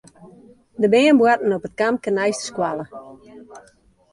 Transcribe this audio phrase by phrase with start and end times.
[0.79, 2.85] De bern boarten op it kampke neist de skoalle.